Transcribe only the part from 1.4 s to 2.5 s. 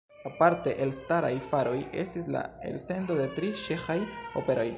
faroj estis la